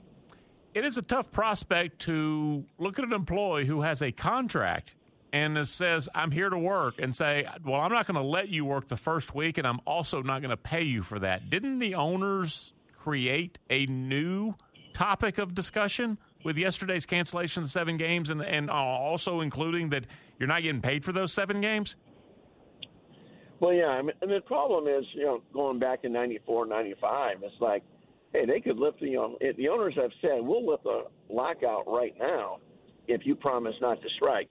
[0.72, 4.94] It is a tough prospect to look at an employee who has a contract
[5.32, 8.64] and says, I'm here to work, and say, Well, I'm not going to let you
[8.64, 11.50] work the first week, and I'm also not going to pay you for that.
[11.50, 14.54] Didn't the owners create a new
[14.92, 20.04] topic of discussion with yesterday's cancellation of seven games and, and uh, also including that
[20.38, 21.96] you're not getting paid for those seven games?
[23.60, 23.86] Well, yeah.
[23.86, 27.82] I mean, and the problem is, you know, going back in 94, 95, it's like,
[28.32, 31.84] hey, they could lift the, you know, the owners have said, we'll lift the lockout
[31.86, 32.58] right now
[33.06, 34.50] if you promise not to strike.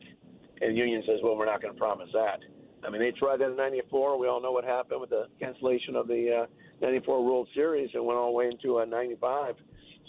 [0.62, 2.39] And the union says, well, we're not going to promise that.
[2.86, 4.19] I mean, they tried that in '94.
[4.19, 6.48] We all know what happened with the cancellation of the
[6.82, 9.56] '94 uh, World Series and went all the way into uh, '95.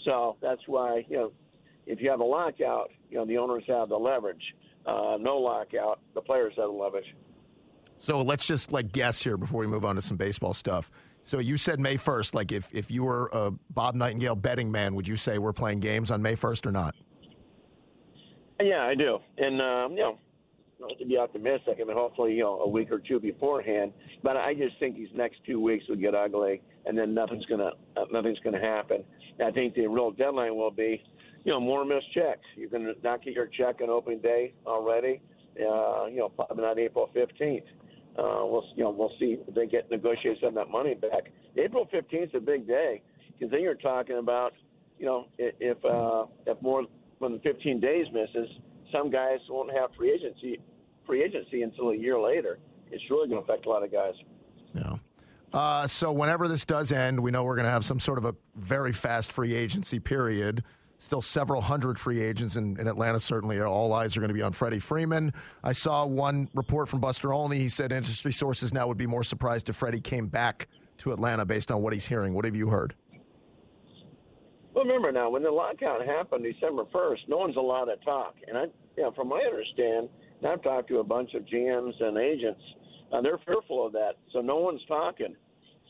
[0.03, 1.31] So that's why you know,
[1.85, 4.43] if you have a lockout, you know the owners have the leverage.
[4.85, 7.15] Uh, no lockout, the players have the leverage.
[7.97, 10.91] So let's just like guess here before we move on to some baseball stuff.
[11.23, 12.35] So you said May 1st.
[12.35, 15.79] Like if, if you were a Bob Nightingale betting man, would you say we're playing
[15.79, 16.95] games on May 1st or not?
[18.61, 19.19] Yeah, I do.
[19.37, 20.19] And, um, you know,
[20.79, 23.91] not to be optimistic, I mean, hopefully, you know, a week or two beforehand.
[24.23, 27.71] But I just think these next two weeks will get ugly, and then nothing's gonna
[27.97, 29.03] uh, nothing's gonna happen.
[29.43, 31.03] I think the real deadline will be,
[31.45, 32.41] you know, more missed checks.
[32.55, 35.21] You're gonna not get your check on opening day already.
[35.57, 37.63] Uh, you know, not April 15th.
[38.17, 41.31] Uh, we'll you know we'll see if they get negotiate some of that money back.
[41.55, 44.53] April 15th is a big day because then you're talking about
[44.97, 46.83] you know if uh, if more
[47.21, 48.49] than 15 days misses,
[48.91, 50.59] some guys won't have free agency
[51.05, 52.57] free agency until a year later.
[52.91, 54.13] It's really going to affect a lot of guys.
[54.73, 54.95] Yeah.
[55.53, 58.25] Uh, so whenever this does end, we know we're going to have some sort of
[58.25, 60.63] a very fast free agency period
[60.97, 63.19] still several hundred free agents in, in, Atlanta.
[63.19, 65.33] Certainly, all eyes are going to be on Freddie Freeman.
[65.63, 67.57] I saw one report from Buster Olney.
[67.57, 70.67] He said industry sources now would be more surprised if Freddie came back
[70.99, 72.33] to Atlanta based on what he's hearing.
[72.33, 72.95] What have you heard?
[74.73, 78.35] Well, remember now, when the lockout happened December 1st, no one's allowed to talk.
[78.47, 78.63] And I,
[78.97, 80.09] you know, from my understand,
[80.41, 82.61] and I've talked to a bunch of GMs and agents,
[83.13, 84.15] uh, they're fearful of that.
[84.33, 85.35] So no one's talking.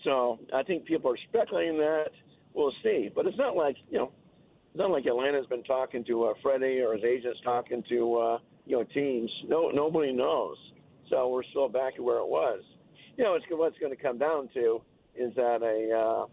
[0.03, 2.09] So I think people are speculating that.
[2.53, 3.09] We'll see.
[3.13, 4.11] But it's not like, you know,
[4.75, 8.37] it's not like Atlanta's been talking to uh, Freddie or his agents talking to uh,
[8.65, 9.31] you know teams.
[9.47, 10.57] No, nobody knows.
[11.09, 12.61] So we're still back to where it was.
[13.15, 14.81] You know, it's what's going to come down to
[15.15, 16.25] is that a uh,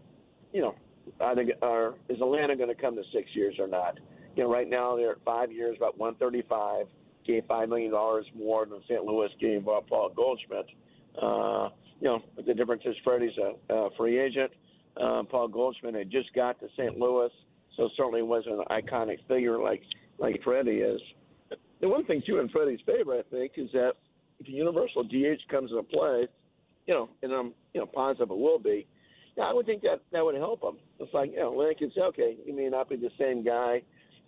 [0.51, 0.75] you know,
[1.21, 3.97] I think are is Atlanta going to come to six years or not?
[4.35, 6.87] You know, right now they're at five years, about 135.
[7.25, 9.05] Gave five million dollars more than St.
[9.05, 10.65] Louis gave uh, Paul Goldschmidt.
[11.15, 11.69] Uh,
[12.01, 14.51] you know, the difference is Freddie's a, a free agent.
[15.01, 16.99] Uh, Paul Goldschmidt had just got to St.
[16.99, 17.29] Louis
[17.77, 19.81] so certainly wasn't an iconic figure like
[20.19, 21.01] like Freddie is.
[21.81, 23.93] The one thing too in Freddie's favor, I think, is that
[24.39, 26.27] if universal DH comes into play,
[26.85, 28.87] you know, and I'm you know positive it will be,
[29.37, 30.77] yeah, I would think that that would help him.
[30.99, 33.81] It's like you know, Lane can say, okay, you may not be the same guy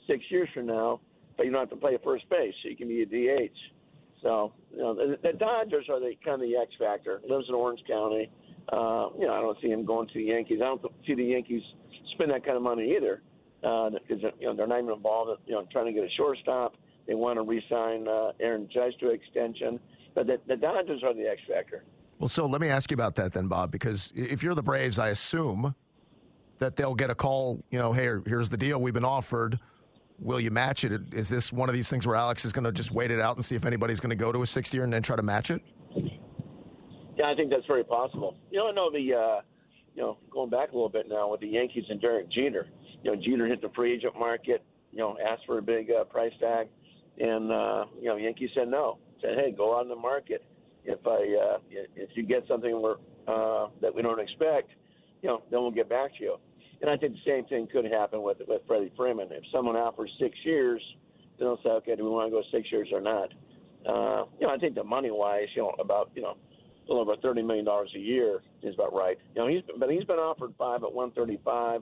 [0.07, 0.99] six years from now,
[1.37, 3.55] but you don't have to play first base, so you can be a DH.
[4.21, 7.21] So you know, the, the Dodgers are the kind of the X factor.
[7.29, 8.29] Lives in Orange County.
[8.73, 10.59] Uh, you know, I don't see him going to the Yankees.
[10.61, 11.61] I don't see the Yankees
[12.13, 13.21] spend that kind of money either
[13.65, 15.31] because uh, you know they're not even involved.
[15.31, 16.75] In, you know, trying to get a shortstop.
[17.07, 19.79] They want to re-sign uh, Aaron Judge to an extension,
[20.15, 21.83] but the, the Dodgers are the X factor.
[22.19, 24.97] Well, so let me ask you about that then, Bob, because if you're the Braves,
[24.97, 25.75] I assume
[26.59, 27.63] that they'll get a call.
[27.69, 29.59] You know, hey, here's the deal we've been offered.
[30.19, 31.13] Will you match it?
[31.13, 33.35] Is this one of these things where Alex is going to just wait it out
[33.35, 35.23] and see if anybody's going to go to a six year and then try to
[35.23, 35.61] match it?
[37.17, 38.37] Yeah, I think that's very possible.
[38.49, 39.41] You know, I know the, uh,
[39.93, 42.67] you know, going back a little bit now with the Yankees and Derek Jeter
[43.05, 46.05] you know, Jeter hit the free agent market, you know, asked for a big uh,
[46.05, 46.67] price tag,
[47.19, 48.97] and uh, you know, Yankees said no.
[49.21, 50.43] Said, hey, go in the market.
[50.85, 52.95] If I uh, if you get something where,
[53.27, 54.71] uh, that we don't expect,
[55.21, 56.35] you know, then we'll get back to you.
[56.81, 59.27] And I think the same thing could happen with with Freddie Freeman.
[59.29, 60.81] If someone offers six years,
[61.37, 63.29] then they'll say, okay, do we want to go six years or not?
[63.87, 67.03] Uh, you know, I think the money wise, you know, about you know, a little
[67.03, 69.17] over thirty million dollars a year is about right.
[69.35, 71.81] You know, he's but he's been offered five at one thirty five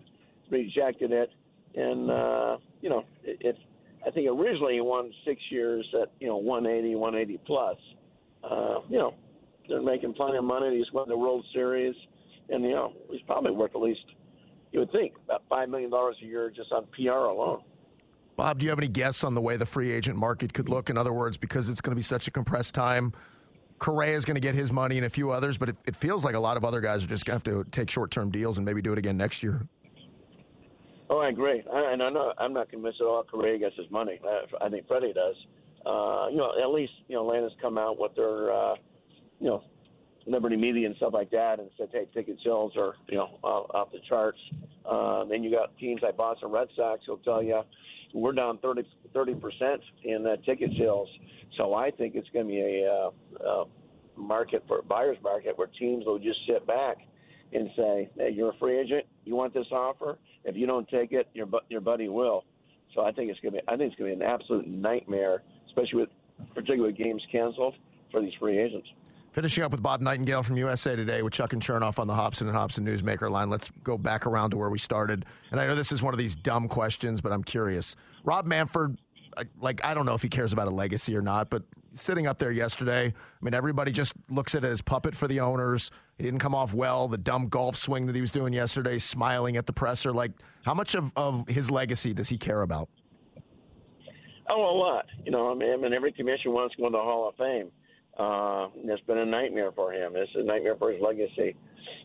[0.50, 1.32] rejected it,
[1.76, 3.58] and uh, you know, it, it,
[4.06, 7.78] I think originally he won six years at you know 180, 180 plus.
[8.44, 9.14] Uh, you know,
[9.70, 10.78] they're making plenty of money.
[10.78, 11.96] He's won the World Series,
[12.50, 14.06] and you know, he's probably worth at least
[14.72, 17.62] you would think about five million dollars a year just on PR alone.
[18.36, 20.90] Bob, do you have any guess on the way the free agent market could look?
[20.90, 23.14] In other words, because it's going to be such a compressed time,
[23.78, 26.26] Correa is going to get his money and a few others, but it, it feels
[26.26, 28.32] like a lot of other guys are just going to have to take short term
[28.32, 29.68] deals and maybe do it again next year.
[31.14, 34.20] Oh, I agree, and I know I'm not convinced at all Correa gets his money.
[34.60, 35.36] I, think Freddie does.
[35.86, 38.74] Uh, you know, at least you know Atlanta's come out with their uh,
[39.40, 39.64] you know
[40.26, 43.92] Liberty Media and stuff like that, and said, hey, ticket sales are you know off,
[43.92, 44.40] the charts.
[44.90, 47.62] Uh, then you got teams like Boston Red Sox who'll tell you
[48.16, 51.10] we're down 30 percent in uh, ticket sales.
[51.58, 53.12] So I think it's going to be a uh,
[53.48, 53.66] uh,
[54.18, 56.98] market for buyers market where teams will just sit back
[57.54, 61.12] and say, hey, you're a free agent, you want this offer if you don't take
[61.12, 62.44] it, your your buddy will.
[62.94, 66.02] So I think it's gonna be I think it's gonna be an absolute nightmare, especially
[66.02, 66.10] with
[66.54, 67.76] particularly with games canceled
[68.12, 68.88] for these free agents.
[69.34, 72.48] Finishing up with Bob Nightingale from USA Today with Chuck and Chernoff on the Hobson
[72.48, 73.50] and Hobson Newsmaker line.
[73.50, 75.26] Let's go back around to where we started.
[75.50, 77.96] And I know this is one of these dumb questions, but I'm curious.
[78.24, 79.00] Rob Manfred,
[79.60, 81.64] like I don't know if he cares about a legacy or not, but
[81.94, 83.08] sitting up there yesterday.
[83.08, 85.92] I mean, everybody just looks at it as puppet for the owners.
[86.18, 87.08] He didn't come off well.
[87.08, 90.12] The dumb golf swing that he was doing yesterday, smiling at the presser.
[90.12, 90.32] Like,
[90.64, 92.90] how much of, of his legacy does he care about?
[94.50, 95.06] Oh, a lot.
[95.26, 97.36] You know, I mean, I mean every commissioner wants to go in the Hall of
[97.36, 97.72] Fame.
[98.18, 100.14] Uh, it's been a nightmare for him.
[100.16, 101.56] It's a nightmare for his legacy.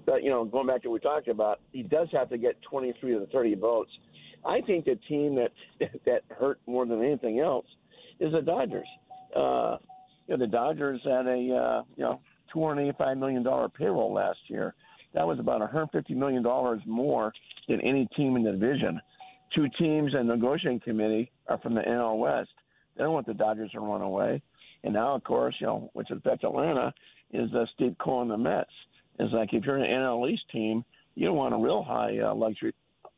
[0.07, 2.61] But you know, going back to what we talked about, he does have to get
[2.63, 3.91] 23 of the 30 votes.
[4.47, 5.53] I think the team that
[6.07, 7.67] that hurt more than anything else
[8.21, 8.89] is the Dodgers.
[9.35, 9.77] Uh,
[10.27, 12.21] you know, the Dodgers had a uh, you know
[12.53, 14.75] 285 million dollar payroll last year.
[15.15, 17.33] That was about 150 million dollars more
[17.69, 19.01] than any team in the division.
[19.55, 22.51] Two teams and negotiating committee are from the NL West.
[22.97, 24.43] They don't want the Dodgers to run away.
[24.85, 26.93] And now, of course, you know, which affects Atlanta,
[27.33, 28.71] is uh, Steve Cohen the Mets.
[29.19, 32.35] It's like if you're an NL East team, you don't want a real high uh,
[32.35, 32.75] luxury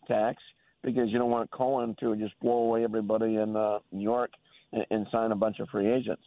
[0.09, 0.43] tax
[0.83, 4.31] because you don't want Cohen to just blow away everybody in uh, New York
[4.73, 6.23] and, and sign a bunch of free agents.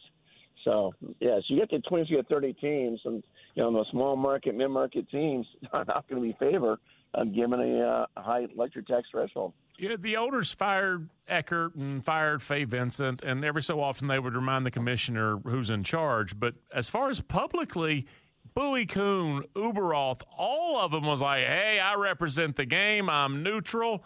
[0.64, 3.22] So yes, you get to 20 to 30 teams, and
[3.54, 6.78] you know the small market, mid market teams are not going to be favored
[7.14, 9.52] of giving a uh, high luxury tax threshold.
[9.78, 14.34] Yeah, the owners fired Eckert and fired Fay Vincent, and every so often they would
[14.34, 16.38] remind the commissioner who's in charge.
[16.38, 18.06] But as far as publicly,
[18.54, 24.04] Bowie Kuhn, Ueberroth, all of them was like, hey, I represent the game, I'm neutral.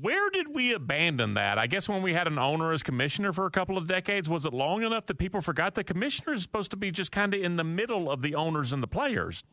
[0.00, 1.56] Where did we abandon that?
[1.56, 4.44] I guess when we had an owner as commissioner for a couple of decades, was
[4.44, 7.40] it long enough that people forgot the commissioner is supposed to be just kind of
[7.40, 9.44] in the middle of the owners and the players?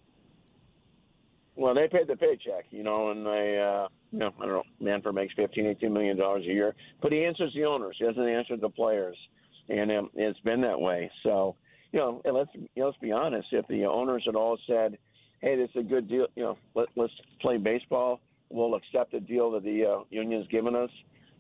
[1.55, 4.63] Well, they paid the paycheck, you know, and they, uh, you know, I don't know,
[4.79, 7.97] Manfred makes fifteen, eighteen million dollars a year, but he answers the owners.
[7.99, 9.17] He doesn't answer the players,
[9.69, 11.11] and um, it's been that way.
[11.21, 11.55] So,
[11.91, 13.49] you know, let's let's be honest.
[13.51, 14.97] If the owners had all said,
[15.41, 18.21] "Hey, this is a good deal," you know, let, let's play baseball.
[18.51, 20.89] We'll accept the deal that the uh, union's given us.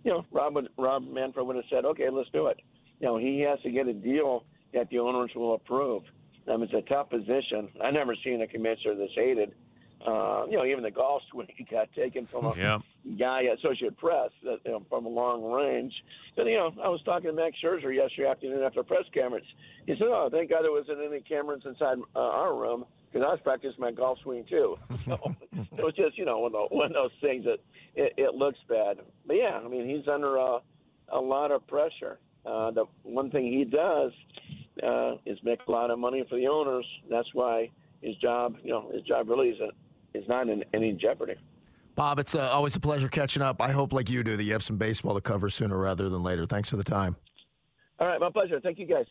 [0.03, 2.59] You know, Rob would, Rob Manfred would have said, "Okay, let's do it."
[2.99, 6.03] You know, he has to get a deal that the owners will approve.
[6.47, 7.69] Um, it's a tough position.
[7.83, 9.53] I've never seen a commissioner that's hated
[10.05, 12.79] uh, you know, even the golf swing got taken from a yeah.
[13.19, 15.93] guy at Associated Press that, you know, from a long range.
[16.35, 19.45] But you know, I was talking to Max Scherzer yesterday afternoon after press conference.
[19.85, 23.31] He said, "Oh, thank God there wasn't any cameras inside uh, our room because I
[23.31, 26.87] was practicing my golf swing too." So it was just, you know, one of, one
[26.87, 27.57] of those things that
[27.95, 28.99] it, it looks bad.
[29.25, 30.59] But yeah, I mean, he's under a,
[31.11, 32.19] a lot of pressure.
[32.45, 34.11] Uh, the one thing he does
[34.83, 36.85] uh, is make a lot of money for the owners.
[37.09, 39.71] That's why his job, you know, his job really isn't
[40.13, 41.35] is not in any jeopardy.
[41.95, 43.61] Bob, it's uh, always a pleasure catching up.
[43.61, 46.23] I hope, like you do, that you have some baseball to cover sooner rather than
[46.23, 46.45] later.
[46.45, 47.15] Thanks for the time.
[47.99, 48.59] All right, my pleasure.
[48.59, 49.05] Thank you, guys.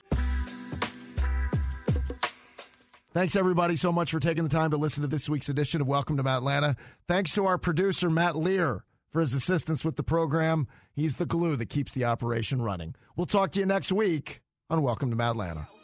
[3.12, 5.88] Thanks, everybody, so much for taking the time to listen to this week's edition of
[5.88, 6.76] Welcome to Atlanta.
[7.08, 10.68] Thanks to our producer, Matt Lear, for his assistance with the program.
[10.92, 12.94] He's the glue that keeps the operation running.
[13.16, 15.66] We'll talk to you next week on Welcome to Atlanta.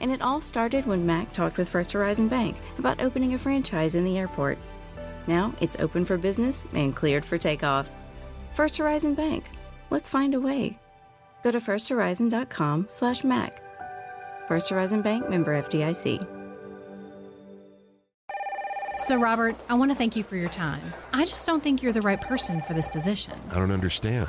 [0.00, 3.94] And it all started when Mac talked with First Horizon Bank about opening a franchise
[3.94, 4.58] in the airport.
[5.26, 7.90] Now it's open for business and cleared for takeoff.
[8.54, 9.44] First Horizon Bank.
[9.90, 10.78] Let's find a way.
[11.42, 13.62] Go to firsthorizon.com slash Mac.
[14.48, 16.26] First Horizon Bank member FDIC.
[18.98, 20.92] So, Robert, I want to thank you for your time.
[21.12, 23.32] I just don't think you're the right person for this position.
[23.50, 24.28] I don't understand.